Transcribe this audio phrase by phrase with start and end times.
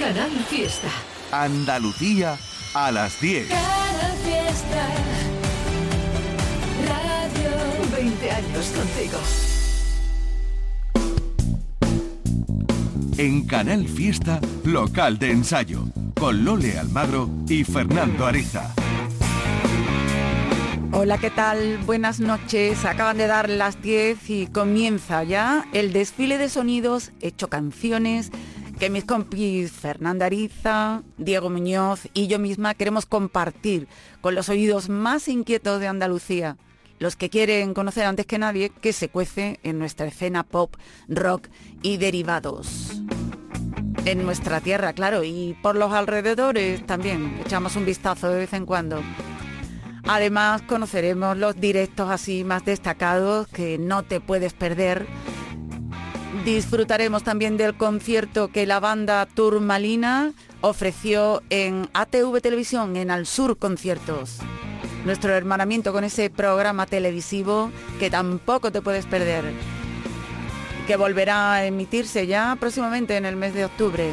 [0.00, 0.88] Canal Fiesta.
[1.30, 2.38] Andalucía
[2.72, 3.48] a las 10.
[3.48, 4.88] Canal Fiesta.
[6.88, 7.50] Radio
[7.94, 9.18] 20 años contigo.
[13.18, 15.84] En Canal Fiesta, local de ensayo,
[16.18, 18.74] con Lole Almagro y Fernando Ariza.
[20.92, 21.76] Hola, ¿qué tal?
[21.84, 22.86] Buenas noches.
[22.86, 28.32] Acaban de dar las 10 y comienza ya el desfile de sonidos hecho canciones
[28.80, 33.88] que mis compis Fernanda Ariza, Diego Muñoz y yo misma queremos compartir
[34.22, 36.56] con los oídos más inquietos de Andalucía,
[36.98, 40.76] los que quieren conocer antes que nadie que se cuece en nuestra escena pop,
[41.08, 41.48] rock
[41.82, 43.02] y derivados.
[44.06, 47.38] En nuestra tierra, claro, y por los alrededores también.
[47.44, 49.02] Echamos un vistazo de vez en cuando.
[50.04, 55.06] Además, conoceremos los directos así más destacados que no te puedes perder.
[56.44, 63.58] Disfrutaremos también del concierto que la banda Turmalina ofreció en ATV Televisión, en Al Sur
[63.58, 64.38] Conciertos.
[65.04, 69.44] Nuestro hermanamiento con ese programa televisivo que tampoco te puedes perder,
[70.86, 74.10] que volverá a emitirse ya próximamente en el mes de octubre.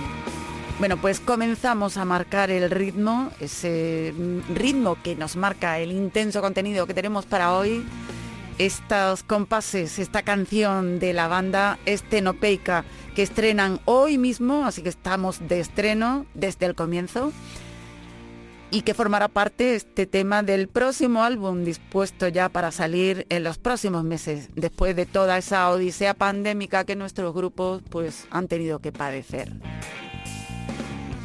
[0.80, 4.14] Bueno, pues comenzamos a marcar el ritmo, ese
[4.54, 7.86] ritmo que nos marca el intenso contenido que tenemos para hoy.
[8.58, 15.48] Estos compases, esta canción de la banda Estenopeica que estrenan hoy mismo, así que estamos
[15.48, 17.32] de estreno desde el comienzo
[18.72, 23.60] y que formará parte este tema del próximo álbum dispuesto ya para salir en los
[23.60, 28.92] próximos meses, después de toda esa odisea pandémica que nuestros grupos pues han tenido que
[28.92, 29.54] padecer.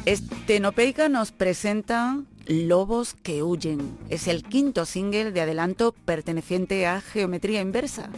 [0.05, 3.97] Estenopeica nos presenta Lobos que huyen.
[4.09, 8.09] Es el quinto single de adelanto perteneciente a Geometría Inversa,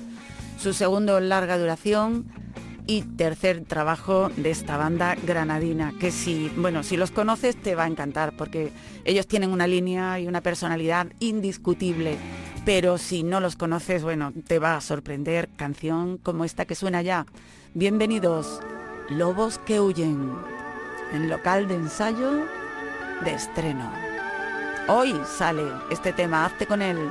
[0.59, 2.25] su segundo larga duración
[2.87, 7.83] y tercer trabajo de esta banda granadina, que si, bueno, si los conoces te va
[7.83, 8.71] a encantar porque
[9.05, 12.17] ellos tienen una línea y una personalidad indiscutible,
[12.63, 17.03] pero si no los conoces, bueno, te va a sorprender canción como esta que suena
[17.03, 17.27] ya.
[17.75, 18.59] Bienvenidos,
[19.09, 20.31] Lobos que huyen,
[21.13, 22.45] en local de ensayo
[23.23, 24.14] de estreno.
[24.87, 27.09] Hoy sale este tema, hazte con él.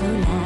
[0.00, 0.39] Atravieso la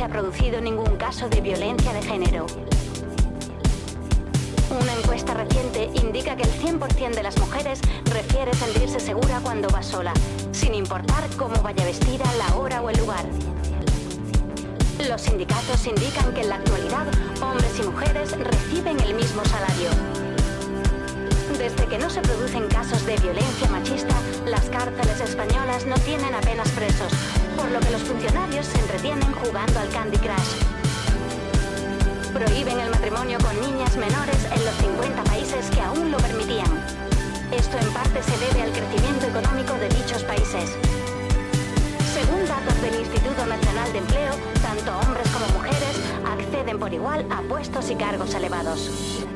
[0.00, 2.46] se ha producido ningún caso de violencia de género.
[4.70, 9.82] Una encuesta reciente indica que el 100% de las mujeres refiere sentirse segura cuando va
[9.82, 10.14] sola,
[10.52, 13.26] sin importar cómo vaya vestida, la hora o el lugar.
[15.06, 17.06] Los sindicatos indican que en la actualidad
[17.42, 20.29] hombres y mujeres reciben el mismo salario.
[21.60, 24.14] Desde que no se producen casos de violencia machista,
[24.46, 27.12] las cárceles españolas no tienen apenas presos,
[27.54, 30.56] por lo que los funcionarios se entretienen jugando al Candy Crush.
[32.32, 36.82] Prohíben el matrimonio con niñas menores en los 50 países que aún lo permitían.
[37.52, 40.70] Esto en parte se debe al crecimiento económico de dichos países.
[42.14, 47.42] Según datos del Instituto Nacional de Empleo, tanto hombres como mujeres acceden por igual a
[47.42, 49.28] puestos y cargos elevados.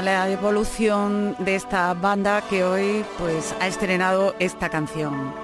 [0.00, 5.34] La evolución de esta banda que hoy pues ha estrenado esta canción.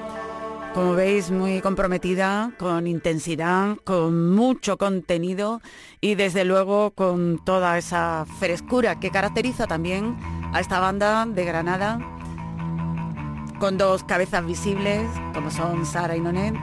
[0.75, 5.61] Como veis, muy comprometida, con intensidad, con mucho contenido
[6.01, 10.17] y desde luego con toda esa frescura que caracteriza también
[10.55, 12.01] a esta banda de Granada,
[13.61, 16.55] con dos cabezas visibles, como son Sara y Nonet,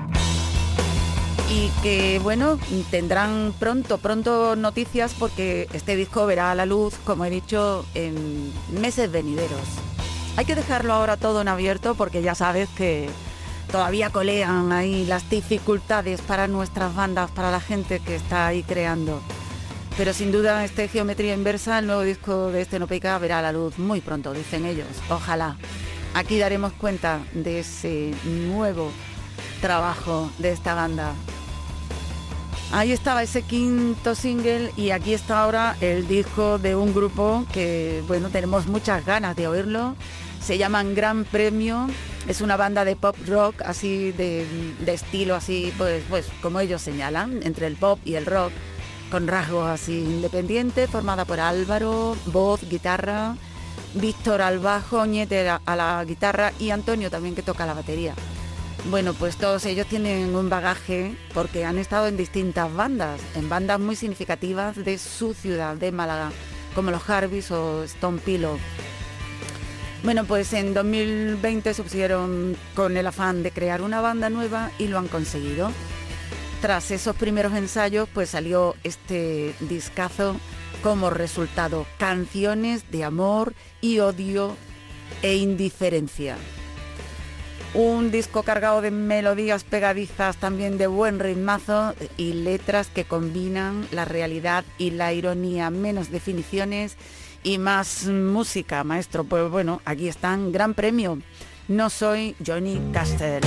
[1.50, 2.59] y que bueno,
[2.89, 8.51] tendrán pronto, pronto noticias porque este disco verá a la luz, como he dicho, en
[8.80, 9.68] meses venideros.
[10.38, 13.09] Hay que dejarlo ahora todo en abierto porque ya sabes que
[13.71, 19.21] todavía colean ahí las dificultades para nuestras bandas, para la gente que está ahí creando.
[19.97, 23.77] Pero sin duda este Geometría Inversa, el nuevo disco de este Nopeca, verá la luz
[23.77, 24.88] muy pronto, dicen ellos.
[25.09, 25.57] Ojalá.
[26.13, 28.92] Aquí daremos cuenta de ese nuevo
[29.62, 31.14] trabajo de esta banda.
[32.72, 38.04] Ahí estaba ese quinto single y aquí está ahora el disco de un grupo que,
[38.08, 39.96] bueno, tenemos muchas ganas de oírlo.
[40.42, 41.88] Se llaman Gran Premio.
[42.28, 44.46] Es una banda de pop rock, así de,
[44.88, 48.52] estilo, así, pues, pues como ellos señalan, entre el pop y el rock,
[49.12, 53.36] con rasgos así independientes, formada por Álvaro, voz, guitarra,
[53.94, 58.16] Víctor al bajo, Ñete a la guitarra y Antonio también que toca la batería.
[58.90, 63.80] Bueno, pues todos ellos tienen un bagaje porque han estado en distintas bandas, en bandas
[63.80, 66.31] muy significativas de su ciudad, de Málaga,
[66.76, 68.59] como los Harvis o Stone Pillow.
[70.04, 74.88] Bueno, pues en 2020 se pusieron con el afán de crear una banda nueva y
[74.88, 75.71] lo han conseguido.
[76.62, 80.36] Tras esos primeros ensayos, pues salió este discazo
[80.83, 84.56] como resultado, canciones de amor y odio
[85.24, 86.38] e indiferencia.
[87.76, 94.06] Un disco cargado de melodías pegadizas, también de buen ritmazo y letras que combinan la
[94.06, 96.96] realidad y la ironía, menos definiciones
[97.44, 99.26] y más música, maestro.
[99.26, 101.20] Pues bueno, aquí están, gran premio.
[101.68, 103.44] No soy Johnny Caster.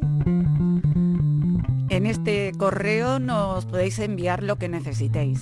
[1.87, 5.39] En este correo nos podéis enviar lo que necesitéis.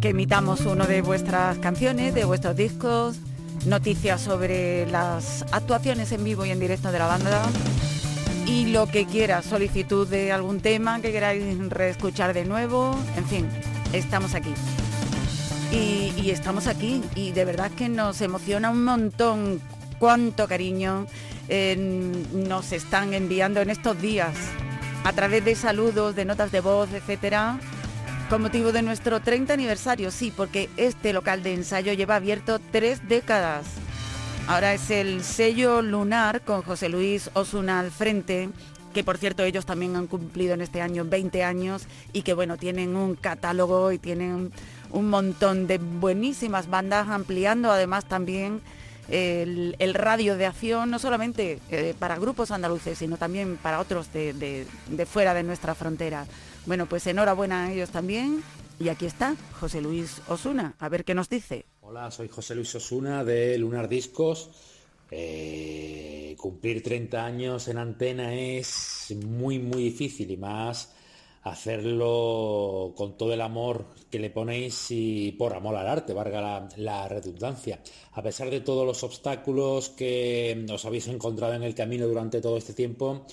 [0.00, 3.20] Que emitamos uno de vuestras canciones, de vuestros discos,
[3.66, 7.44] noticias sobre las actuaciones en vivo y en directo de la banda
[8.48, 13.48] y lo que quiera, solicitud de algún tema que queráis reescuchar de nuevo, en fin,
[13.92, 14.52] estamos aquí.
[15.72, 19.60] Y, estamos aquí y de verdad que nos emociona un montón
[19.98, 21.06] cuánto cariño
[22.32, 24.34] nos están enviando en estos días
[25.04, 27.58] a través de saludos, de notas de voz, etcétera,
[28.28, 33.08] con motivo de nuestro 30 aniversario, sí, porque este local de ensayo lleva abierto tres
[33.08, 33.66] décadas.
[34.46, 38.50] Ahora es el sello lunar con José Luis Osuna al frente,
[38.92, 42.56] que por cierto ellos también han cumplido en este año 20 años y que bueno,
[42.56, 44.52] tienen un catálogo y tienen
[44.90, 48.60] un montón de buenísimas bandas ampliando además también
[49.10, 54.66] el, radio de acción, no solamente eh, para grupos andaluces, sino también para otros de,
[55.06, 56.26] fuera de nuestra frontera.
[56.66, 58.42] Bueno, pues enhorabuena a ellos también.
[58.78, 61.66] Y aquí está José Luis Osuna, a ver qué nos dice.
[61.82, 64.50] Hola, soy José Luis Osuna de Lunar Discos.
[65.10, 70.94] Eh, cumplir 30 años en antena es muy, muy difícil y más
[71.42, 77.08] hacerlo con todo el amor que le ponéis y por amor al arte, valga la,
[77.08, 77.80] redundancia.
[78.12, 82.56] A pesar de todos los obstáculos que os habéis encontrado en el camino durante todo
[82.56, 83.26] este tiempo,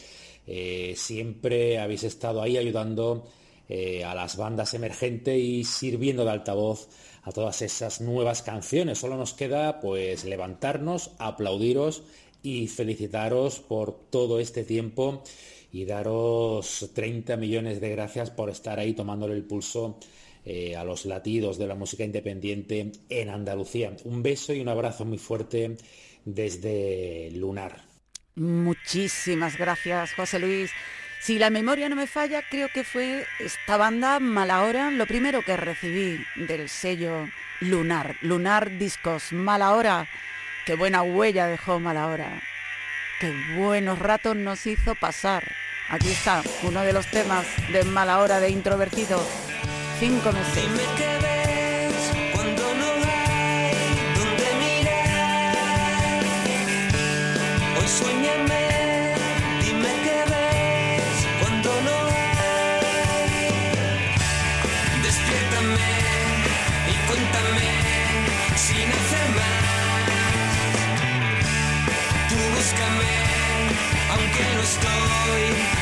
[0.46, 3.28] eh, siempre habéis estado ahí ayudando
[3.68, 6.88] eh, a las bandas emergentes y sirviendo de altavoz
[7.24, 9.00] a todas esas nuevas canciones.
[9.00, 12.04] Solo nos queda pues levantarnos, aplaudiros
[12.48, 15.22] y felicitaros por todo este tiempo
[15.74, 20.00] y daros 30 millones de gracias por estar ahí tomándole el pulso
[20.46, 23.94] eh, a los latidos de la música independiente en Andalucía.
[24.06, 25.76] Un beso y un abrazo muy fuerte
[26.24, 27.82] desde Lunar.
[28.36, 30.72] Muchísimas gracias, José Luis.
[31.20, 35.42] Si la memoria no me falla, creo que fue esta banda Mala Hora lo primero
[35.42, 37.28] que recibí del sello
[37.60, 38.16] Lunar.
[38.22, 40.08] Lunar Discos, Mala Hora.
[40.68, 42.42] Qué buena huella dejó Mala Hora.
[43.22, 45.50] Qué buenos ratos nos hizo pasar.
[45.88, 49.18] Aquí está uno de los temas de Mala Hora de Introvertido.
[49.98, 50.66] Cinco meses.
[75.38, 75.77] Y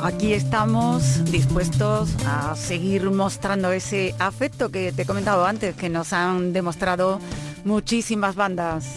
[0.00, 6.12] Aquí estamos dispuestos a seguir mostrando ese afecto que te he comentado antes, que nos
[6.12, 7.20] han demostrado
[7.64, 8.96] muchísimas bandas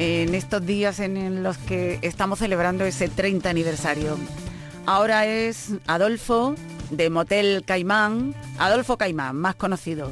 [0.00, 4.18] en estos días en los que estamos celebrando ese 30 aniversario.
[4.86, 6.56] Ahora es Adolfo
[6.90, 10.10] de Motel Caimán, Adolfo Caimán, más conocido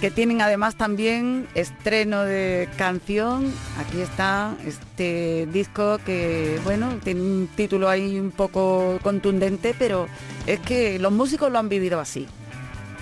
[0.00, 3.52] que tienen además también estreno de canción.
[3.78, 10.06] Aquí está este disco que, bueno, tiene un título ahí un poco contundente, pero
[10.46, 12.26] es que los músicos lo han vivido así.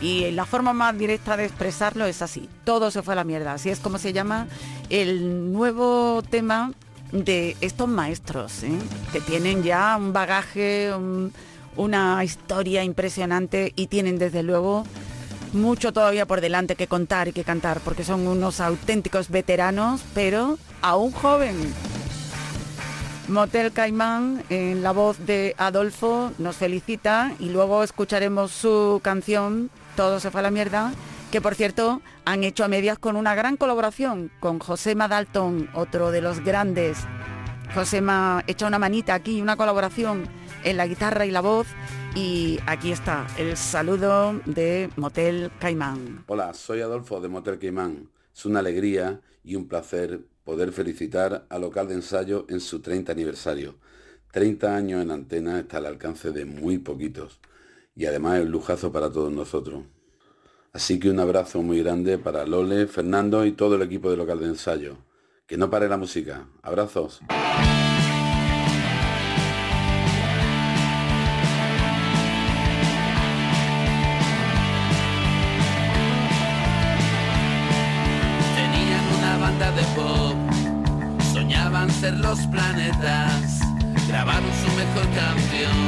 [0.01, 2.49] Y la forma más directa de expresarlo es así.
[2.65, 3.53] Todo se fue a la mierda.
[3.53, 4.49] Así es como se llama
[4.91, 6.73] el nuevo tema
[7.13, 8.73] de estos maestros, ¿eh?
[9.13, 10.91] que tienen ya un bagaje,
[11.77, 14.85] una historia impresionante y tienen desde luego
[15.53, 20.59] mucho todavía por delante que contar y que cantar, porque son unos auténticos veteranos, pero
[20.81, 21.57] aún joven.
[23.29, 30.21] Motel Caimán, en la voz de Adolfo, nos felicita y luego escucharemos su canción Todo
[30.21, 30.93] se fue a la mierda,
[31.31, 36.11] que por cierto han hecho a medias con una gran colaboración con José Madalton, otro
[36.11, 36.99] de los grandes.
[37.75, 40.25] José ha hecho una manita aquí, una colaboración
[40.65, 41.67] en la guitarra y la voz
[42.15, 46.25] y aquí está el saludo de Motel Caimán.
[46.27, 48.11] Hola, soy Adolfo de Motel Caimán.
[48.35, 53.13] Es una alegría y un placer poder felicitar al local de ensayo en su 30
[53.13, 53.77] aniversario.
[54.33, 57.41] 30 años en antena está al alcance de muy poquitos
[57.95, 59.85] y además es un lujazo para todos nosotros.
[60.73, 64.41] Así que un abrazo muy grande para Lole, Fernando y todo el equipo de local
[64.41, 64.97] de ensayo.
[65.47, 66.47] Que no pare la música.
[66.63, 67.21] Abrazos.
[84.09, 85.82] Grabaron su mejor canción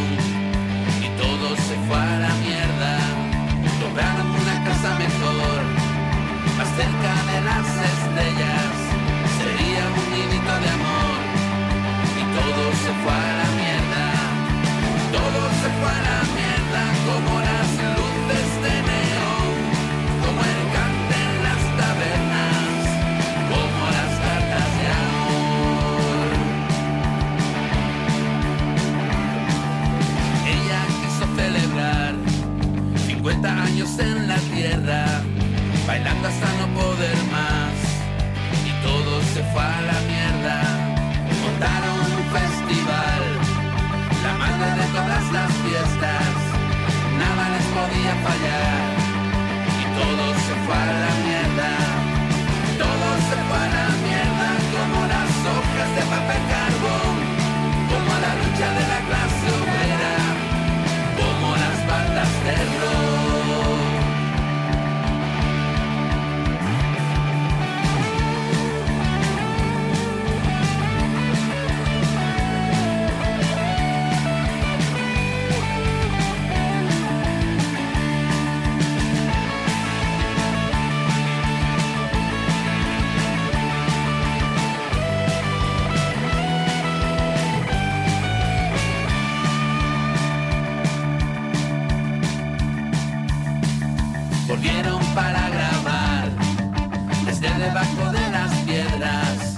[97.65, 99.57] debajo de las piedras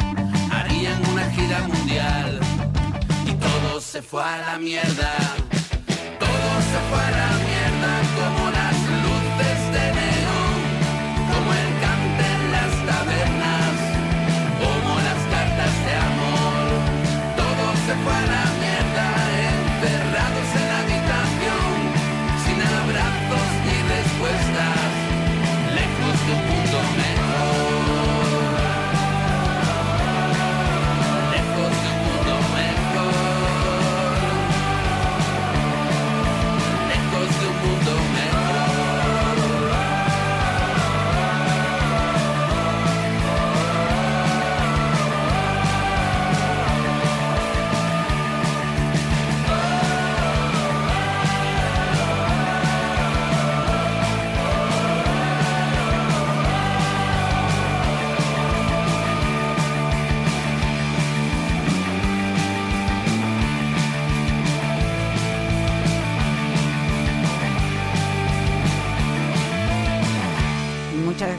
[0.51, 2.41] harían una gira mundial.
[3.27, 5.13] Y todo se fue a la mierda.
[6.19, 7.46] Todo se fue a la mierda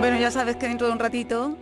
[0.01, 1.57] Bueno, ya sabes que dentro de un ratito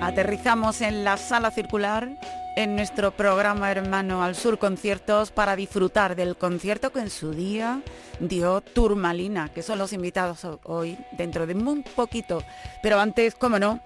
[0.00, 2.16] aterrizamos en la sala circular
[2.56, 7.82] en nuestro programa hermano Al Sur Conciertos para disfrutar del concierto que en su día
[8.20, 12.42] dio Turmalina, que son los invitados hoy dentro de muy poquito.
[12.82, 13.80] Pero antes, como no,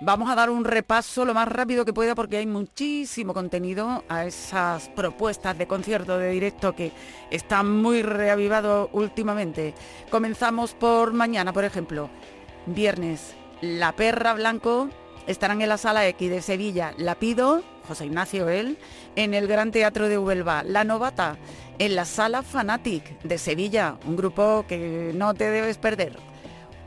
[0.00, 4.24] vamos a dar un repaso lo más rápido que pueda porque hay muchísimo contenido a
[4.24, 6.92] esas propuestas de concierto de directo que
[7.30, 9.74] están muy reavivados últimamente.
[10.10, 12.08] Comenzamos por mañana, por ejemplo,
[12.66, 14.88] viernes, La Perra Blanco
[15.26, 18.78] estarán en la Sala X de Sevilla, La Pido, José Ignacio él,
[19.16, 21.36] en el Gran Teatro de Huelva, La Novata,
[21.78, 26.16] en la Sala Fanatic de Sevilla, un grupo que no te debes perder.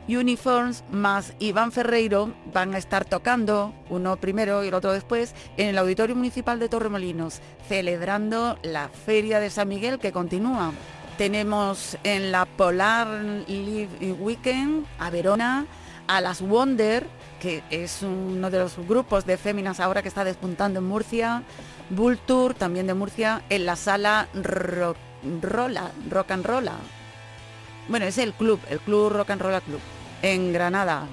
[0.08, 5.68] Uniforms más Iván Ferreiro van a estar tocando, uno primero y el otro después, en
[5.68, 10.72] el Auditorio Municipal de Torremolinos, celebrando la Feria de San Miguel que continúa.
[11.18, 13.08] Tenemos en la Polar
[13.48, 15.66] Live Weekend a Verona,
[16.06, 17.06] a las Wonder,
[17.40, 21.42] que es uno de los grupos de féminas ahora que está despuntando en Murcia,
[21.90, 24.96] Bull Tour también de Murcia, en la sala Rock,
[25.42, 26.76] Rolla, Rock and Rolla.
[27.88, 29.80] Bueno, es el club, el club Rock and Rolla Club,
[30.22, 31.06] en Granada.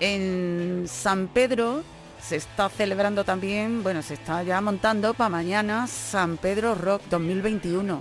[0.00, 1.82] En San Pedro
[2.20, 8.00] se está celebrando también, bueno, se está ya montando para mañana San Pedro Rock 2021.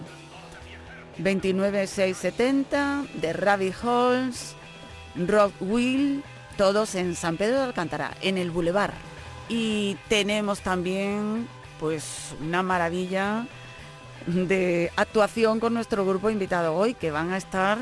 [1.17, 4.55] 29670 de Rabbit Halls,
[5.15, 6.23] Rock Wheel,
[6.61, 8.93] todos en San Pedro de Alcántara, en el Boulevard.
[9.49, 11.47] Y tenemos también
[11.79, 13.47] pues una maravilla
[14.27, 17.79] de actuación con nuestro grupo invitado hoy, que van a estar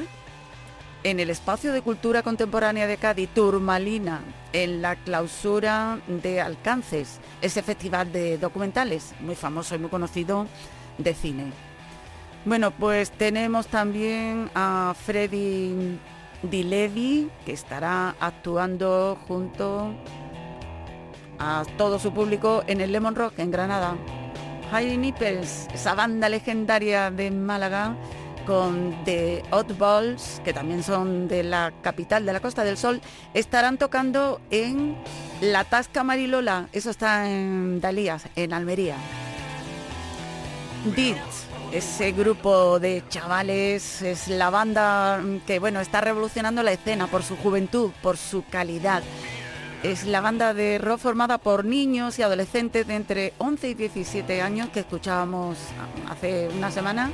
[1.03, 4.21] en el espacio de cultura contemporánea de Cádiz, Turmalina,
[4.53, 10.47] en la clausura de Alcances, ese festival de documentales muy famoso y muy conocido
[10.97, 11.51] de cine.
[12.45, 15.99] Bueno, pues tenemos también a Freddy
[16.43, 19.93] Dilevi, que estará actuando junto
[21.37, 23.95] a todo su público en el Lemon Rock en Granada.
[24.71, 27.95] Heidi Nipples, esa banda legendaria de Málaga,
[28.45, 32.99] con The Oddballs, que también son de la capital de la Costa del Sol,
[33.33, 34.97] estarán tocando en
[35.39, 38.95] La Tasca Marilola, eso está en Dalías, en Almería.
[40.95, 41.17] Dit,
[41.71, 47.37] ese grupo de chavales es la banda que bueno está revolucionando la escena por su
[47.37, 49.03] juventud, por su calidad.
[49.83, 54.41] Es la banda de rock formada por niños y adolescentes de entre 11 y 17
[54.41, 55.57] años que escuchábamos
[56.09, 57.11] hace una semana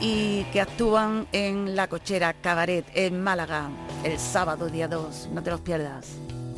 [0.00, 3.70] y que actúan en La Cochera Cabaret en Málaga
[4.04, 5.30] el sábado día 2.
[5.32, 6.06] No te los pierdas,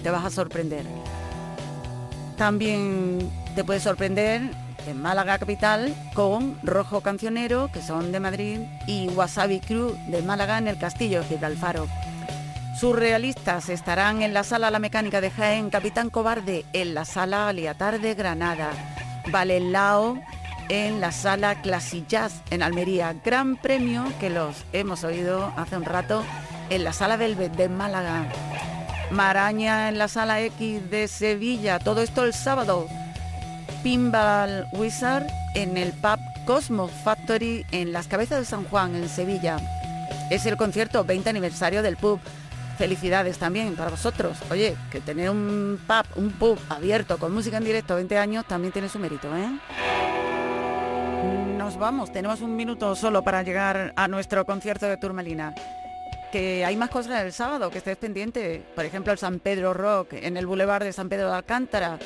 [0.02, 0.84] te vas a sorprender.
[2.36, 9.08] También te puede sorprender en Málaga Capital con Rojo Cancionero, que son de Madrid, y
[9.08, 11.86] Wasabi Crew de Málaga en el Castillo de Gibralfaro.
[12.78, 18.00] Surrealistas estarán en la Sala La Mecánica de Jaén, Capitán Cobarde en la Sala Aliatar
[18.00, 18.70] de Granada,
[19.30, 20.18] Valelao
[20.68, 22.04] en la Sala Classy
[22.50, 26.24] en Almería, Gran Premio que los hemos oído hace un rato
[26.70, 28.26] en la Sala Velvet de Málaga,
[29.10, 32.88] Maraña en la Sala X de Sevilla, todo esto el sábado
[33.84, 39.58] Pinball Wizard en el pub Cosmo Factory en las cabezas de San Juan, en Sevilla.
[40.30, 42.18] Es el concierto 20 aniversario del pub.
[42.78, 44.38] Felicidades también para vosotros.
[44.50, 48.72] Oye, que tener un pub, un pub abierto con música en directo 20 años también
[48.72, 49.50] tiene su mérito, ¿eh?
[51.58, 55.54] Nos vamos, tenemos un minuto solo para llegar a nuestro concierto de Turmalina.
[56.32, 58.64] Que hay más cosas el sábado, que estés pendiente.
[58.74, 61.98] Por ejemplo, el San Pedro Rock en el Boulevard de San Pedro de Alcántara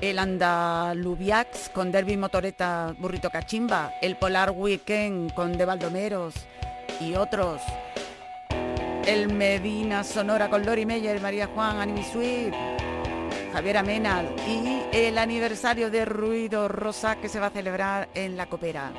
[0.00, 6.34] el Andalubiax con Derby Motoreta Burrito Cachimba, el Polar Weekend con De Baldomeros
[7.00, 7.62] y otros,
[9.06, 12.52] el Medina Sonora con Lori Meyer, María Juan, Anime Sweet,
[13.52, 18.46] Javier Amenal y el aniversario de Ruido Rosa que se va a celebrar en La
[18.46, 18.92] Copera.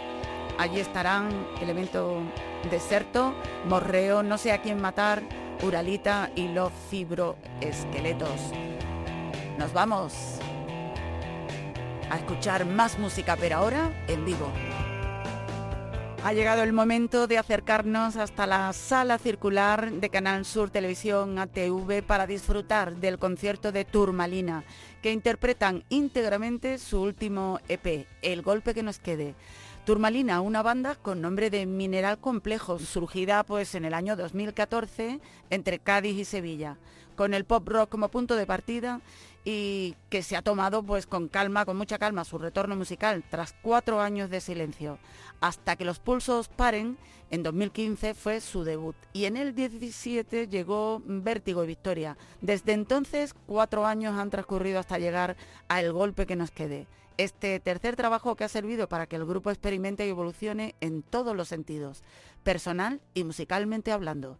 [0.57, 1.29] Allí estarán
[1.61, 2.23] Elemento
[2.71, 5.21] Deserto, Morreo, No sé a quién matar,
[5.61, 8.51] Uralita y los fibroesqueletos.
[9.59, 10.39] Nos vamos
[12.09, 14.51] a escuchar más música, pero ahora en vivo.
[16.23, 22.03] Ha llegado el momento de acercarnos hasta la sala circular de Canal Sur Televisión ATV
[22.05, 24.63] para disfrutar del concierto de Turmalina,
[25.01, 29.35] que interpretan íntegramente su último EP, El golpe que nos quede.
[29.85, 35.79] Turmalina, una banda con nombre de mineral complejo, surgida pues en el año 2014 entre
[35.79, 36.77] Cádiz y Sevilla,
[37.15, 38.99] con el pop rock como punto de partida
[39.49, 43.53] y que se ha tomado pues con calma, con mucha calma su retorno musical tras
[43.53, 44.99] cuatro años de silencio.
[45.39, 46.97] Hasta que los pulsos paren,
[47.31, 52.17] en 2015 fue su debut y en el 17 llegó Vértigo y Victoria.
[52.41, 55.37] Desde entonces cuatro años han transcurrido hasta llegar
[55.69, 56.85] a El golpe que nos quede.
[57.15, 61.33] Este tercer trabajo que ha servido para que el grupo experimente y evolucione en todos
[61.37, 62.03] los sentidos,
[62.43, 64.39] personal y musicalmente hablando.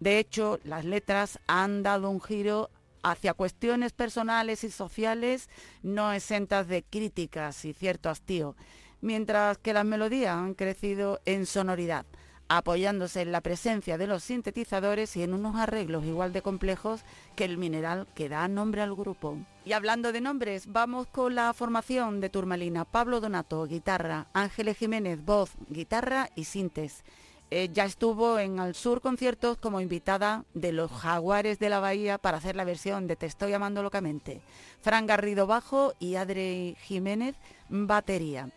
[0.00, 2.70] De hecho, las letras han dado un giro
[3.10, 5.48] hacia cuestiones personales y sociales
[5.82, 8.56] no exentas de críticas y cierto hastío,
[9.00, 12.04] mientras que las melodías han crecido en sonoridad,
[12.48, 17.02] apoyándose en la presencia de los sintetizadores y en unos arreglos igual de complejos
[17.36, 19.38] que el mineral que da nombre al grupo.
[19.64, 22.84] Y hablando de nombres, vamos con la formación de Turmalina.
[22.84, 27.04] Pablo Donato, guitarra, Ángeles Jiménez, voz, guitarra y sintes.
[27.50, 32.18] Eh, ya estuvo en Al Sur Conciertos como invitada de los Jaguares de la Bahía
[32.18, 34.40] para hacer la versión de Te estoy amando locamente.
[34.80, 37.36] Fran Garrido bajo y Adri Jiménez
[37.68, 38.48] batería.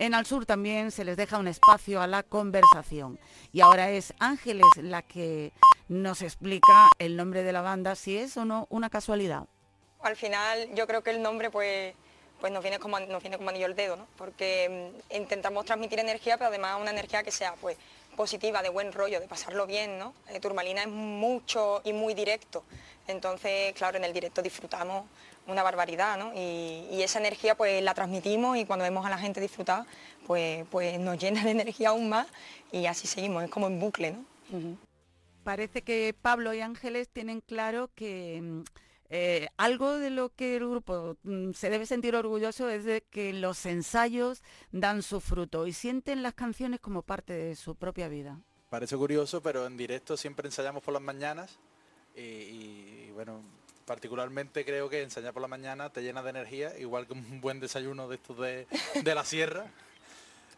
[0.00, 3.20] En Al Sur también se les deja un espacio a la conversación.
[3.52, 5.52] Y ahora es Ángeles la que
[5.86, 9.46] nos explica el nombre de la banda, si es o no una casualidad.
[10.00, 11.94] Al final yo creo que el nombre pues
[12.40, 14.08] pues nos viene como nos viene como anillo el dedo, ¿no?
[14.18, 17.76] Porque mm, intentamos transmitir energía, pero además una energía que sea pues
[18.16, 20.14] positiva, de buen rollo, de pasarlo bien, ¿no?
[20.28, 22.64] Eh, Turmalina es mucho y muy directo,
[23.06, 25.04] entonces, claro, en el directo disfrutamos
[25.46, 26.32] una barbaridad, ¿no?
[26.34, 29.84] Y, esa energía pues la transmitimos y cuando vemos a la gente disfrutar,
[30.26, 32.28] pues, pues nos llena de energía aún más
[32.70, 34.24] y así seguimos, es como en bucle, ¿no?
[35.42, 38.62] Parece que Pablo y Ángeles tienen claro que mm,
[39.14, 43.34] eh, algo de lo que el grupo mm, se debe sentir orgulloso es de que
[43.34, 48.40] los ensayos dan su fruto y sienten las canciones como parte de su propia vida.
[48.70, 51.58] Parece curioso, pero en directo siempre ensayamos por las mañanas
[52.16, 53.42] y, bueno,
[53.84, 57.60] particularmente creo que ensayar por la mañana te llena de energía, igual que un buen
[57.60, 58.66] desayuno de estos de,
[59.14, 59.66] la sierra.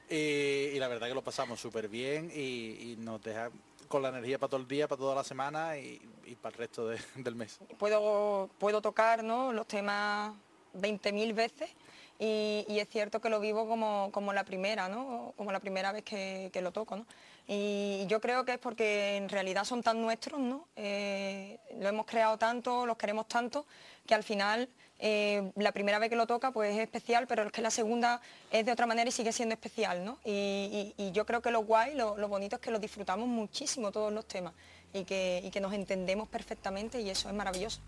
[0.08, 3.50] Y, la verdad que lo pasamos súper bien y, y nos deja
[3.94, 6.00] con la energía para todo el día, para toda la semana y,
[6.42, 7.60] para el resto del mes.
[7.78, 9.52] Puedo, puedo tocar ¿no?
[9.52, 10.34] los temas
[10.76, 11.70] 20.000 veces
[12.18, 15.32] y, es cierto que lo vivo como, como la primera, ¿no?
[15.36, 16.96] como la primera vez que, lo toco.
[16.96, 17.06] ¿no?
[17.46, 20.66] Y yo creo que es porque en realidad son tan nuestros, ¿no?
[20.74, 23.64] Eh, lo hemos creado tanto, los queremos tanto,
[24.08, 27.52] que al final eh, la primera vez que lo toca pues es especial, pero es
[27.52, 30.18] que la segunda es de otra manera y sigue siendo especial, ¿no?
[30.24, 34.26] Y, yo creo que lo guay, lo, bonito es que lo disfrutamos muchísimo todos los
[34.26, 34.52] temas
[34.92, 37.80] y que, que nos entendemos perfectamente y eso es maravilloso.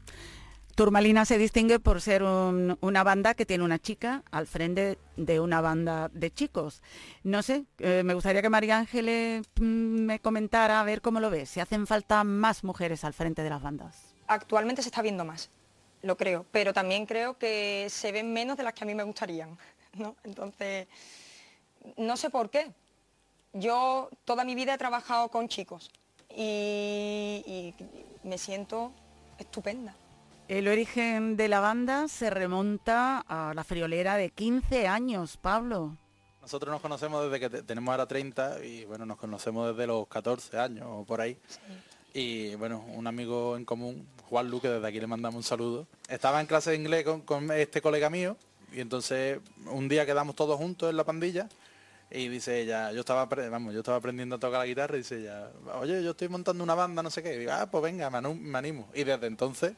[0.75, 5.63] Turmalina se distingue por ser una banda que tiene una chica al frente de una
[5.63, 6.83] banda de chicos.
[7.25, 11.31] No sé, eh, me gustaría que María Ángeles mm, me comentara a ver cómo lo
[11.31, 14.15] ve, si hacen falta más mujeres al frente de las bandas.
[14.27, 15.51] Actualmente se está viendo más
[16.07, 19.03] lo creo, pero también creo que se ven menos de las que a mí me
[19.03, 19.59] gustarían,
[19.95, 20.17] ¿no?
[20.25, 20.87] Entonces,
[21.97, 22.71] no sé por qué.
[23.53, 25.91] Yo toda mi vida he trabajado con chicos
[26.35, 27.75] y,
[28.23, 28.93] me siento
[29.39, 29.95] estupenda.
[30.49, 35.97] El origen de la banda se remonta a la friolera de 15 años, Pablo.
[36.43, 40.59] Nosotros nos conocemos desde que tenemos ahora 30 y bueno, nos conocemos desde los 14
[40.59, 41.39] años o por ahí.
[42.19, 45.87] Y bueno, un amigo en común, Juan Luque, desde aquí le mandamos un saludo.
[46.09, 48.39] Estaba en clase de inglés con, este colega mío
[48.73, 51.47] y entonces un día quedamos todos juntos en la pandilla
[52.11, 53.29] y dice ella, yo estaba,
[53.71, 56.75] yo estaba aprendiendo a tocar la guitarra y dice ella, oye, yo estoy montando una
[56.75, 57.35] banda, no sé qué.
[57.35, 58.89] Y digo, ah, pues venga, me, animo.
[58.95, 59.75] Y desde entonces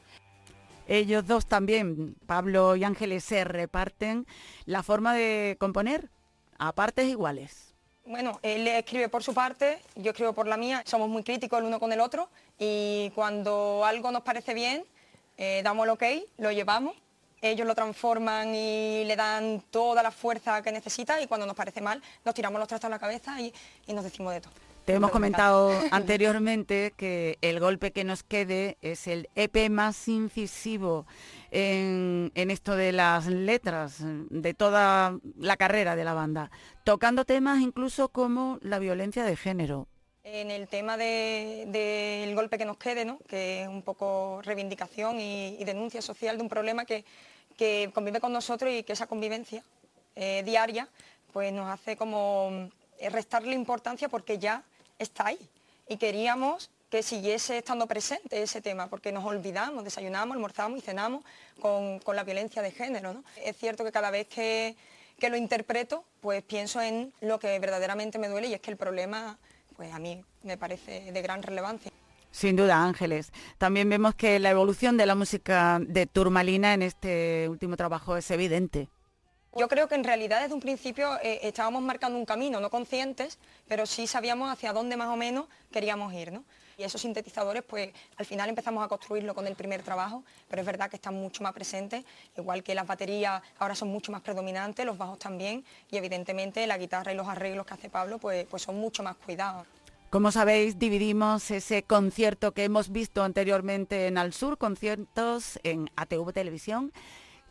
[0.87, 4.29] ellos dos también, Pablo y Ángeles, se reparten
[4.65, 6.09] la forma de componer
[6.57, 7.68] a partes iguales.
[8.09, 11.67] Bueno, él escribe por su parte, yo escribo por la mía, somos muy críticos el
[11.67, 14.83] uno con el otro y cuando algo nos parece bien,
[15.37, 16.03] eh, damos el ok,
[16.39, 16.97] lo llevamos,
[17.43, 21.83] ellos lo transforman y le dan toda la fuerza que necesita y cuando nos parece
[21.83, 23.53] mal, nos tiramos los trastos a la cabeza y,
[23.89, 24.68] nos decimos de todo.
[24.89, 31.07] Te hemos comentado anteriormente que el golpe que nos quede es el EP más incisivo
[31.51, 36.51] en, esto de las letras, de toda la carrera de la banda,
[36.85, 39.89] tocando temas incluso como la violencia de género.
[40.25, 43.19] En el tema del golpe que nos quede, ¿no?
[43.29, 47.05] que es un poco reivindicación y, denuncia social de un problema que,
[47.93, 49.63] convive con nosotros y que esa convivencia
[50.17, 50.89] eh, diaria
[51.35, 54.65] pues nos hace como eh, restarle importancia porque ya
[54.99, 55.49] está ahí.
[55.89, 61.23] Y queríamos que siguiese estando presente ese tema, porque nos olvidamos, desayunamos, almorzamos y cenamos
[61.61, 63.23] con, la violencia de género.
[63.45, 64.75] Es cierto que cada vez que,
[65.19, 68.77] que lo interpreto, pues pienso en lo que verdaderamente me duele y es que el
[68.77, 69.39] problema,
[69.77, 71.93] pues a mí me parece de gran relevancia.
[72.31, 73.33] Sin duda, Ángeles.
[73.59, 78.31] También vemos que la evolución de la música de Turmalina en este último trabajo es
[78.31, 78.89] evidente.
[79.57, 83.39] Yo creo que en realidad desde un principio eh, estábamos marcando un camino, no conscientes,
[83.67, 86.33] pero sí sabíamos hacia dónde más o menos queríamos ir.
[86.33, 86.45] ¿no?
[86.77, 90.67] Y esos sintetizadores, pues al final empezamos a construirlo con el primer trabajo, pero es
[90.67, 92.05] verdad que están mucho más presentes,
[92.37, 96.79] igual que las baterías ahora son mucho más predominantes, los bajos también, y evidentemente la
[96.79, 99.67] guitarra y los arreglos que hace Pablo, pues, pues son mucho más cuidados.
[100.11, 106.33] Como sabéis, dividimos ese concierto que hemos visto anteriormente en Al Sur, conciertos en ATV
[106.33, 106.93] Televisión,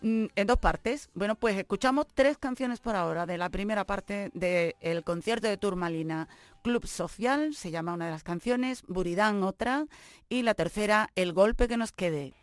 [0.02, 1.10] en dos partes.
[1.14, 6.28] Bueno, pues escuchamos tres canciones por ahora de la primera parte del concierto de Turmalina.
[6.64, 9.86] Club Social, se llama una de las canciones, Buridán otra,
[10.28, 12.34] y la tercera, El golpe que nos quede.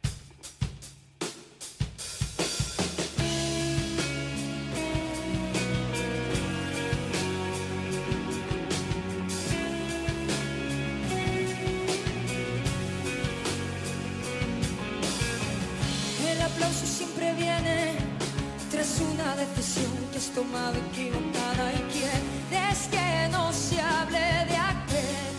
[20.15, 25.35] Que has tomado equivocada y quieres que no se hable de aquel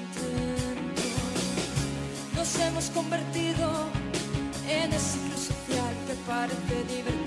[0.00, 0.74] intento.
[2.34, 3.70] Nos hemos convertido
[4.68, 7.25] en ese club social que parece divertido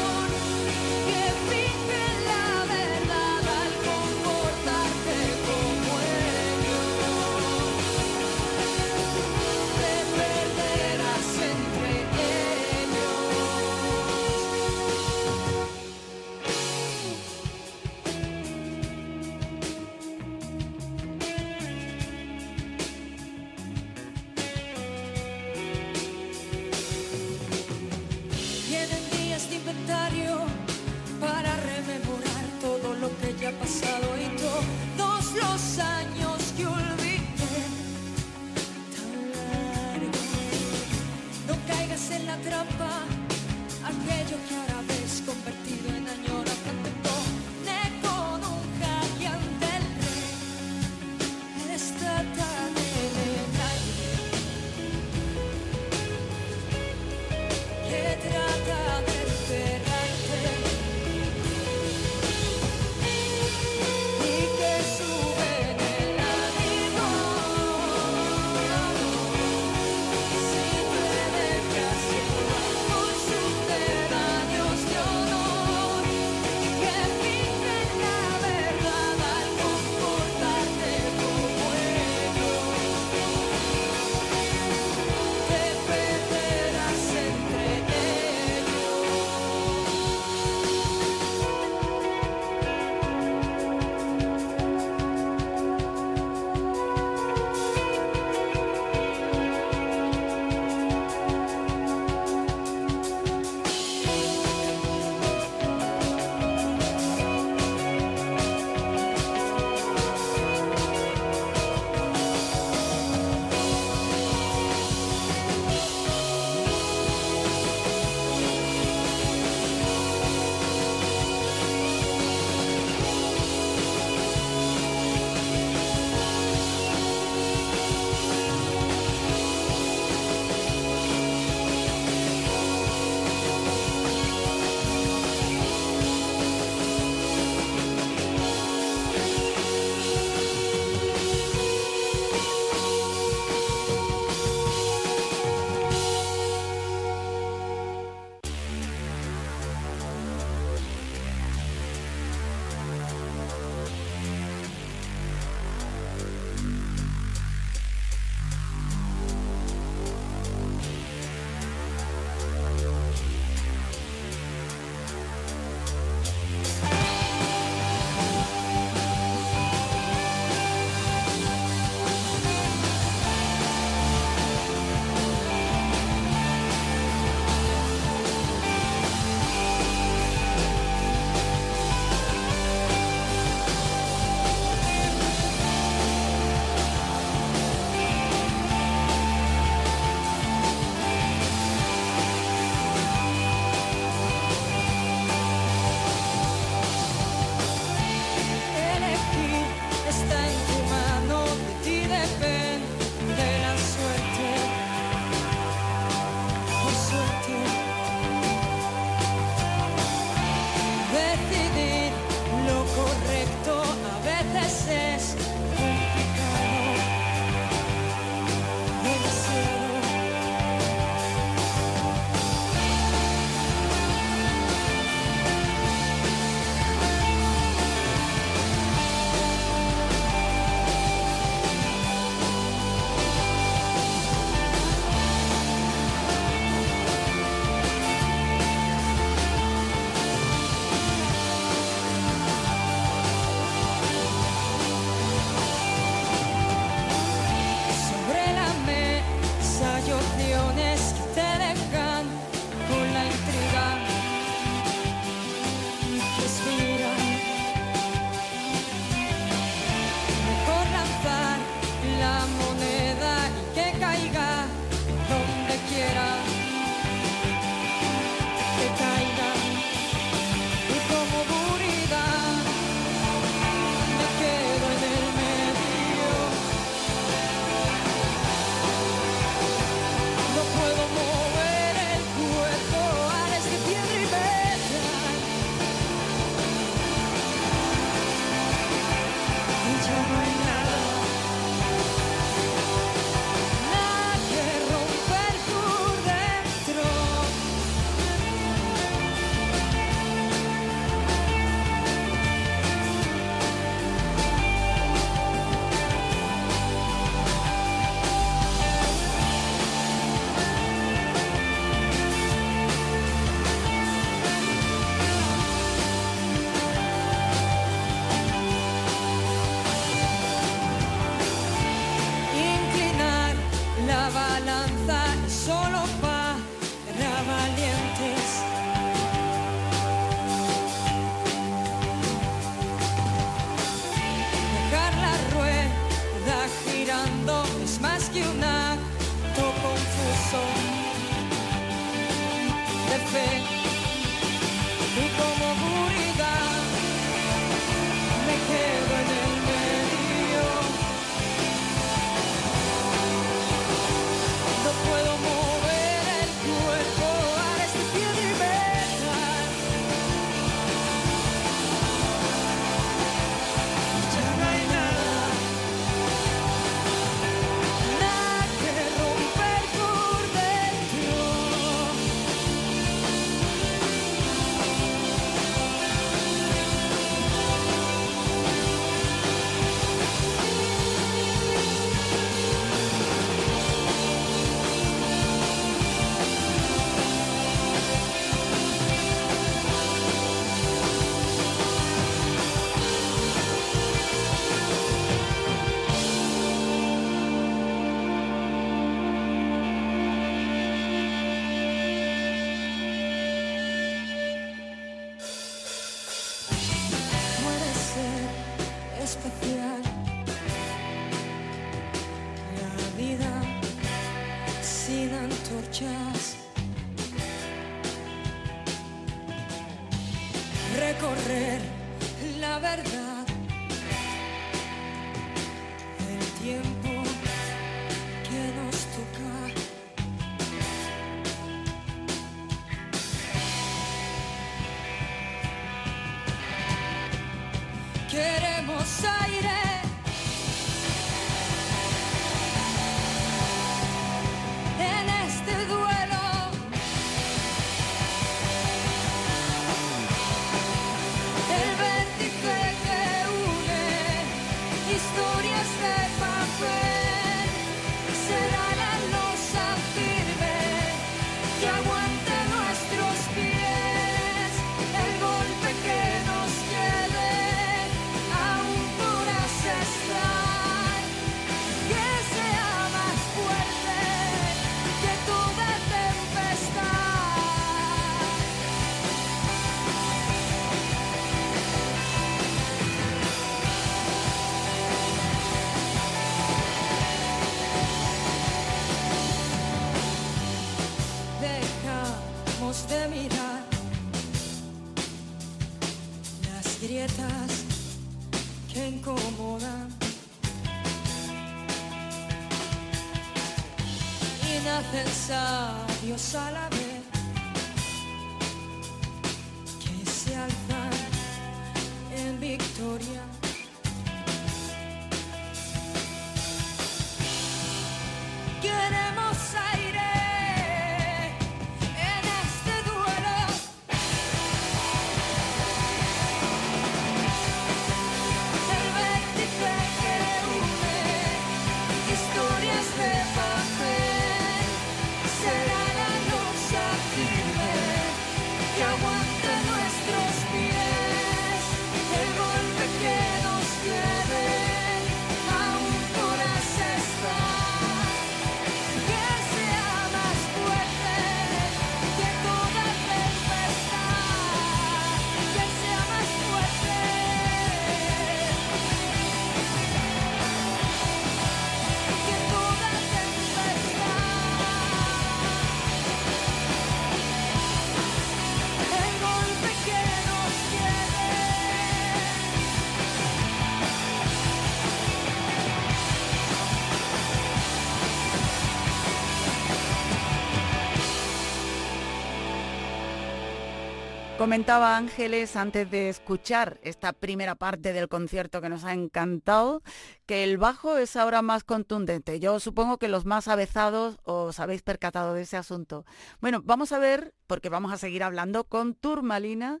[584.68, 590.02] Comentaba Ángeles antes de escuchar esta primera parte del concierto que nos ha encantado,
[590.44, 592.60] que el bajo es ahora más contundente.
[592.60, 596.26] Yo supongo que los más avezados os habéis percatado de ese asunto.
[596.60, 600.00] Bueno, vamos a ver, porque vamos a seguir hablando con Turmalina,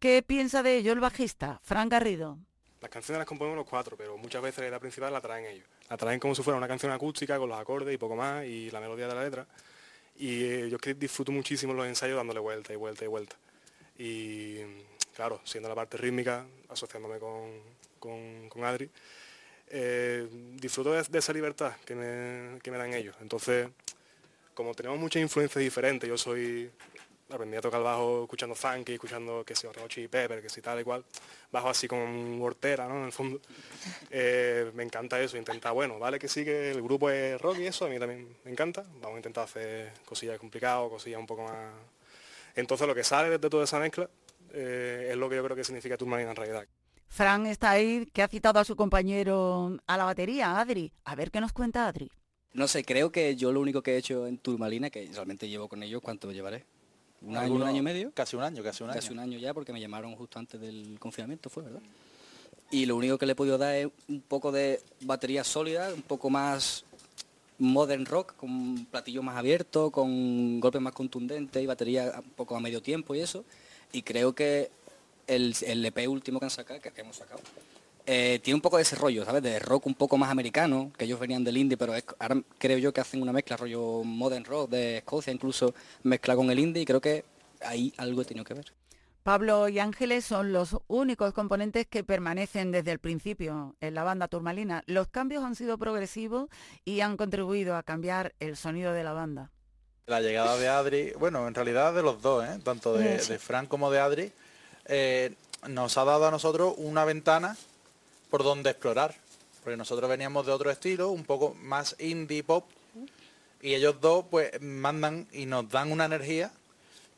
[0.00, 2.36] qué piensa de ello el bajista, Fran Garrido.
[2.80, 5.68] Las canciones las componemos los cuatro, pero muchas veces la principal la traen ellos.
[5.88, 8.72] La traen como si fuera una canción acústica con los acordes y poco más y
[8.72, 9.46] la melodía de la letra.
[10.16, 13.36] Y eh, yo que disfruto muchísimo los ensayos dándole vuelta y vuelta y vuelta.
[14.02, 14.60] Y
[15.14, 17.50] claro, siendo la parte rítmica, asociándome con,
[17.98, 18.88] con- con Adri,
[19.68, 23.14] eh, disfruto de, de esa libertad que me, que me dan ellos.
[23.20, 23.68] Entonces,
[24.54, 26.70] como tenemos muchas influencias diferentes, yo soy
[27.28, 30.80] aprendí a tocar bajo escuchando funky, escuchando que si Hot Chili Pepper, que si tal
[30.80, 31.04] y cual,
[31.52, 32.98] bajo así como un hortera, ¿no?
[33.00, 33.40] En el fondo.
[34.12, 37.66] Eh, me encanta eso, intentar, bueno, vale que sí que el grupo es rock y
[37.66, 38.82] eso, a mí también me encanta.
[39.00, 41.72] Vamos a intentar hacer cosillas complicadas, cosillas un poco más.
[42.60, 44.08] Entonces lo que sale de toda esa mezcla
[44.52, 46.66] eh, es lo que yo creo que significa Turmalina en realidad.
[47.08, 50.92] Fran está ahí, que ha citado a su compañero a la batería, Adri.
[51.04, 52.10] A ver qué nos cuenta Adri.
[52.52, 55.68] No sé, creo que yo lo único que he hecho en Turmalina, que realmente llevo
[55.68, 56.64] con ellos, ¿cuánto llevaré?
[57.22, 58.12] ¿Un año, un año y medio?
[58.12, 59.00] Casi un año, casi un año.
[59.00, 61.82] Casi un año ya, porque me llamaron justo antes del confinamiento, fue, ¿verdad?
[62.70, 66.02] Y lo único que le he podido dar es un poco de batería sólida, un
[66.02, 66.84] poco más
[67.60, 72.60] modern rock, con platillo más abierto, con golpes más contundentes y batería un poco a
[72.60, 73.44] medio tiempo y eso.
[73.92, 74.70] Y creo que
[75.26, 77.40] el, el EP último que han sacado, que, hemos sacado,
[78.06, 79.42] eh, tiene un poco de ese rollo, ¿sabes?
[79.42, 82.78] De rock un poco más americano, que ellos venían del indie, pero es- ahora creo
[82.78, 86.82] yo que hacen una mezcla, rollo modern rock de Escocia, incluso mezcla con el indie,
[86.82, 87.24] y creo que
[87.60, 88.72] ahí algo he tenido que ver.
[89.22, 94.28] Pablo y Ángeles son los únicos componentes que permanecen desde el principio en la banda
[94.28, 94.82] Turmalina.
[94.86, 96.48] Los cambios han sido progresivos
[96.84, 99.50] y han contribuido a cambiar el sonido de la banda.
[100.06, 102.58] La llegada de Adri, bueno, en realidad de los dos, ¿eh?
[102.64, 104.32] tanto de, Fran como de Adri,
[104.86, 105.34] eh,
[105.68, 107.56] nos ha dado a nosotros una ventana
[108.30, 109.14] por donde explorar.
[109.62, 112.64] Porque nosotros veníamos de otro estilo, un poco más indie pop,
[113.60, 116.50] y ellos dos pues mandan y nos dan una energía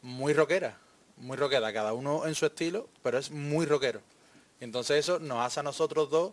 [0.02, 0.76] muy rockera,
[1.22, 4.00] muy rockera, cada uno en su estilo, pero es muy rockero.
[4.60, 6.32] Entonces eso nos hace a nosotros dos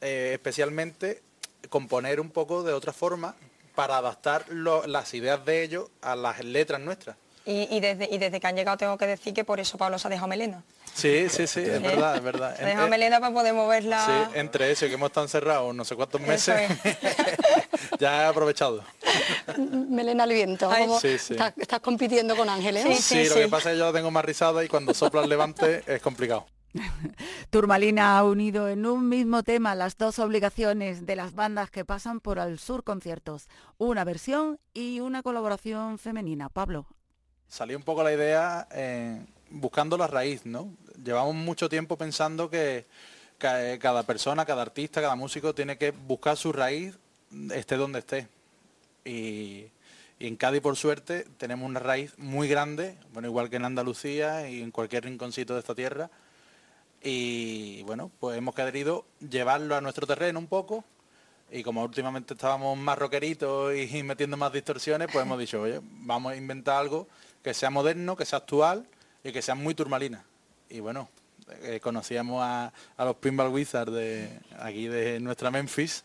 [0.00, 1.22] eh, especialmente
[1.68, 3.34] componer un poco de otra forma
[3.74, 7.16] para adaptar las ideas de ellos a las letras nuestras.
[7.44, 10.28] Y desde que han llegado tengo que decir que por eso Pablo se ha dejado
[10.28, 10.62] melena.
[10.94, 12.56] Sí, sí, sí, es verdad, es verdad.
[12.56, 14.04] Se ha dejado melena para poder moverla.
[14.04, 16.70] Sí, entre eso que hemos estado encerrados no sé cuántos meses,
[17.98, 18.82] ya he aprovechado.
[19.56, 20.70] Melena al viento.
[20.70, 21.34] Ay, como sí, sí.
[21.34, 22.84] Estás, estás compitiendo con Ángeles.
[22.84, 22.94] ¿no?
[22.94, 25.28] Sí, lo que pasa es que yo la tengo más rizada y cuando sopla el
[25.28, 26.46] levante es complicado.
[27.50, 32.20] Turmalina ha unido en un mismo tema las dos obligaciones de las bandas que pasan
[32.20, 36.48] por Al Sur Conciertos, una versión y una colaboración femenina.
[36.48, 36.86] Pablo.
[37.48, 40.72] Salió un poco la idea eh, buscando la raíz, ¿no?
[41.02, 42.86] Llevamos mucho tiempo pensando que
[43.38, 46.98] ca- cada persona, cada artista, cada músico tiene que buscar su raíz,
[47.52, 48.28] esté donde esté.
[49.04, 49.66] Y,
[50.18, 54.60] en Cádiz, por suerte, tenemos una raíz muy grande, bueno, igual que en Andalucía y
[54.60, 56.10] en cualquier rinconcito de esta tierra.
[57.02, 60.84] Y bueno, pues hemos querido llevarlo a nuestro terreno un poco.
[61.50, 66.32] Y como últimamente estábamos más rockeritos y metiendo más distorsiones, pues hemos dicho, oye, vamos
[66.32, 67.08] a inventar algo
[67.42, 68.86] que sea moderno, que sea actual
[69.24, 70.24] y que sea muy turmalina.
[70.68, 71.08] Y bueno,
[71.62, 76.04] eh, conocíamos a, a los Pinball Wizards de aquí de nuestra Memphis,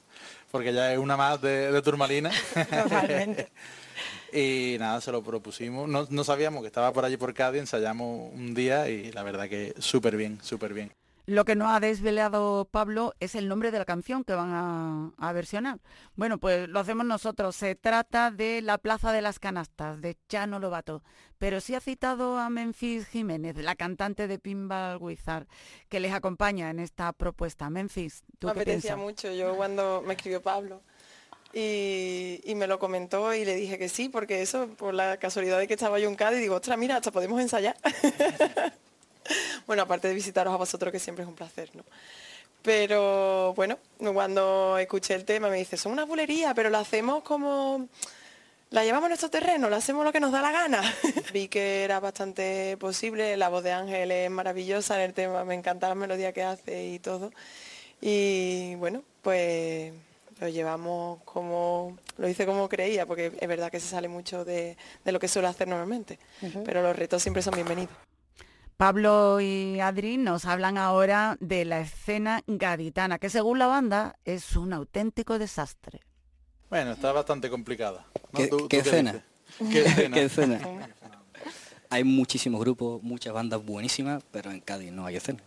[0.51, 2.31] porque ya es una más de, de turmalina.
[4.33, 5.87] Y nada, se lo propusimos.
[5.87, 9.47] No, no sabíamos que estaba por allí por Cádiz, ensayamos un día y la verdad
[9.47, 10.91] que súper bien, súper bien.
[11.27, 15.11] Lo que no ha desvelado Pablo es el nombre de la canción que van a,
[15.17, 15.79] a versionar.
[16.15, 17.55] Bueno, pues lo hacemos nosotros.
[17.55, 21.03] Se trata de La Plaza de las Canastas, de Chano Lobato.
[21.37, 25.47] Pero sí ha citado a Memphis Jiménez, la cantante de Pinball Wizard,
[25.89, 27.69] que les acompaña en esta propuesta.
[27.69, 28.97] Memphis, ¿tú me qué apetecía piensas?
[28.97, 29.31] mucho.
[29.33, 30.81] Yo cuando me escribió Pablo
[31.53, 35.57] y, y me lo comentó y le dije que sí, porque eso, por la casualidad
[35.59, 37.75] de que estaba yo en Cádiz, digo, ostras, mira, hasta podemos ensayar.
[39.67, 41.83] bueno, aparte de visitaros a vosotros, que siempre es un placer, ¿no?
[42.61, 47.87] Pero bueno, cuando escuché el tema me dice, son una bulería, pero la hacemos como...
[48.71, 50.81] La llevamos a nuestro terreno, la hacemos lo que nos da la gana.
[51.33, 55.53] Vi que era bastante posible, la voz de Ángel es maravillosa en el tema, me
[55.53, 57.31] encanta la melodía que hace y todo.
[58.01, 59.93] Y bueno, pues
[60.39, 64.75] lo llevamos como, lo hice como creía, porque es verdad que se sale mucho de,
[65.05, 66.19] de lo que suelo hacer normalmente,
[66.65, 68.04] pero los retos siempre son bienvenidos.
[68.77, 74.55] Pablo y Adri nos hablan ahora de la escena gaditana, que según la banda es
[74.57, 76.01] un auténtico desastre.
[76.69, 78.05] Bueno, está bastante complicada.
[78.33, 78.37] ¿no?
[78.39, 79.23] ¿Qué, ¿Tú- tú qué qué escena?
[79.71, 80.13] ¿Qué escena?
[80.15, 80.89] ¿Qué escena?
[81.89, 85.39] Hay muchísimos grupos, muchas bandas buenísimas, pero en Cádiz no hay escena.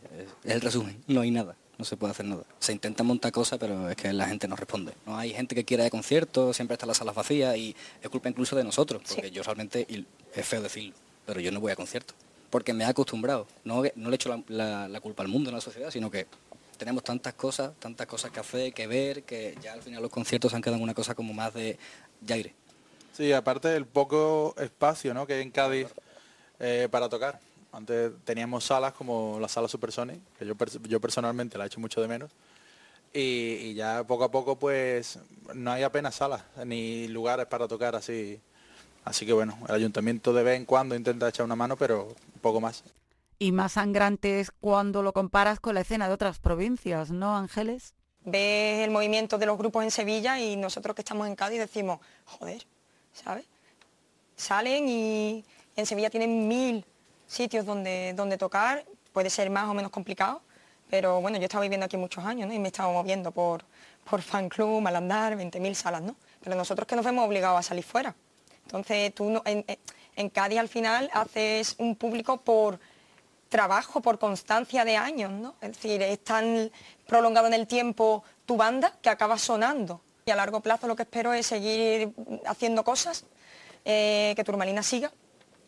[0.44, 2.44] Es, el resumen, no hay nada, no se puede hacer nada.
[2.60, 4.94] Se intenta montar cosas, pero es que la gente no responde.
[5.04, 8.30] No hay gente que quiera de conciertos, siempre están las salas vacías y es culpa
[8.30, 10.94] incluso de nosotros, porque yo realmente, y es feo decirlo,
[11.26, 12.16] pero yo no voy a conciertos,
[12.50, 13.46] porque me he acostumbrado.
[13.64, 16.26] No, no le echo la, la- la culpa al mundo, a la sociedad, sino que
[16.76, 20.54] tenemos tantas cosas, tantas cosas que hacer, que ver, que ya al final los conciertos
[20.54, 21.78] han quedado en una cosa como más de,
[22.20, 22.54] de aire.
[23.12, 25.26] Sí, aparte del poco espacio ¿no?
[25.26, 25.88] que hay en Cádiz
[26.60, 27.40] eh, para tocar.
[27.72, 30.54] Antes teníamos salas como la sala Supersonic, que yo,
[30.88, 32.30] yo personalmente la he hecho mucho de menos.
[33.12, 35.18] Y, y ya poco a poco pues
[35.54, 38.40] no hay apenas salas ni lugares para tocar así.
[39.08, 42.40] Así que bueno, el ayuntamiento de vez en cuando intenta echar una mano, pero un
[42.42, 42.84] poco más.
[43.38, 47.94] Y más sangrante es cuando lo comparas con la escena de otras provincias, ¿no, Ángeles?
[48.26, 52.00] Ves el movimiento de los grupos en Sevilla y nosotros que estamos en Cádiz decimos,
[52.26, 52.66] joder,
[53.14, 53.46] ¿sabes?
[54.36, 55.42] Salen y
[55.74, 56.84] en Sevilla tienen mil
[57.26, 58.84] sitios donde, donde tocar,
[59.14, 60.42] puede ser más o menos complicado,
[60.90, 62.52] pero bueno, yo he estado viviendo aquí muchos años ¿no?
[62.52, 63.64] y me he estado moviendo por,
[64.08, 66.14] por fan club, malandar, 20.000 salas, ¿no?
[66.44, 68.14] Pero nosotros que nos vemos obligados a salir fuera.
[68.68, 72.78] Entonces tú en Cádiz al final haces un público por
[73.48, 75.54] trabajo, por constancia de años, ¿no?
[75.62, 76.70] Es decir, es tan
[77.06, 80.02] prolongado en el tiempo tu banda que acaba sonando.
[80.26, 82.12] Y a largo plazo lo que espero es seguir
[82.46, 83.24] haciendo cosas,
[83.86, 85.10] eh, que Turmalina siga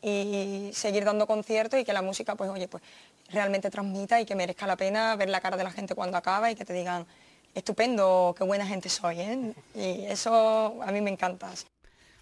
[0.03, 2.82] y seguir dando conciertos y que la música, pues oye, pues
[3.30, 6.51] realmente transmita y que merezca la pena ver la cara de la gente cuando acaba
[6.51, 7.07] y que te digan,
[7.55, 9.55] estupendo, qué buena gente soy, ¿eh?
[9.74, 11.51] Y eso a mí me encanta.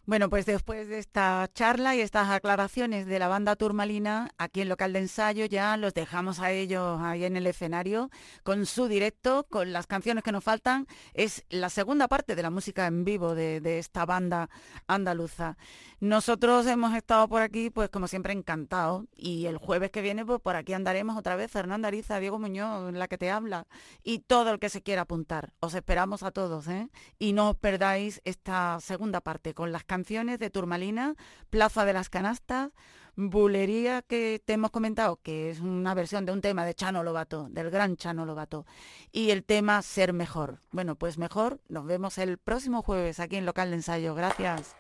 [0.09, 4.71] Bueno, pues después de esta charla y estas aclaraciones de la banda Turmalina, aquí en
[4.71, 8.09] local de ensayo ya los dejamos a ellos ahí en el escenario
[8.43, 10.87] con su directo, con las canciones que nos faltan.
[11.13, 14.49] Es la segunda parte de la música en vivo de, de esta banda
[14.87, 15.59] andaluza.
[16.01, 19.05] Nosotros hemos estado por aquí, pues como siempre, encantados.
[19.15, 21.51] Y el jueves que viene, pues por aquí andaremos otra vez.
[21.51, 23.67] Fernanda Ariza, Diego Muñoz, la que te habla.
[24.03, 25.53] Y todo el que se quiera apuntar.
[25.61, 26.89] Os esperamos a todos, ¿eh?
[27.19, 31.17] Y no os perdáis esta segunda parte con las canciones de Turmalina,
[31.51, 32.71] Plaza de las Canastas,
[33.17, 37.49] Bulería que te hemos comentado, que es una versión de un tema de Chano Lobato,
[37.51, 38.65] del gran Chano Lobato,
[39.11, 40.61] y el tema Ser Mejor.
[40.71, 44.15] Bueno, pues mejor, nos vemos el próximo jueves aquí en Local de Ensayo.
[44.15, 44.77] Gracias.